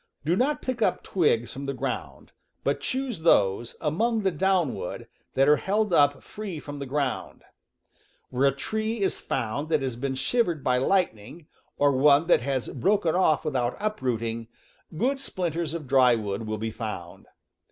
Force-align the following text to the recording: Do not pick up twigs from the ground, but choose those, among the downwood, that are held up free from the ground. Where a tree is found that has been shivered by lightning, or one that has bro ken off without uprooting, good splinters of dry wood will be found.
Do 0.25 0.35
not 0.35 0.63
pick 0.63 0.81
up 0.81 1.03
twigs 1.03 1.53
from 1.53 1.67
the 1.67 1.75
ground, 1.75 2.31
but 2.63 2.79
choose 2.81 3.19
those, 3.19 3.75
among 3.79 4.23
the 4.23 4.31
downwood, 4.31 5.07
that 5.35 5.47
are 5.47 5.57
held 5.57 5.93
up 5.93 6.23
free 6.23 6.59
from 6.59 6.79
the 6.79 6.87
ground. 6.87 7.43
Where 8.31 8.47
a 8.47 8.51
tree 8.51 9.01
is 9.03 9.21
found 9.21 9.69
that 9.69 9.83
has 9.83 9.95
been 9.95 10.15
shivered 10.15 10.63
by 10.63 10.79
lightning, 10.79 11.45
or 11.77 11.91
one 11.91 12.25
that 12.25 12.41
has 12.41 12.67
bro 12.69 12.97
ken 12.97 13.13
off 13.13 13.45
without 13.45 13.77
uprooting, 13.79 14.47
good 14.97 15.19
splinters 15.19 15.75
of 15.75 15.85
dry 15.85 16.15
wood 16.15 16.47
will 16.47 16.57
be 16.57 16.71
found. 16.71 17.27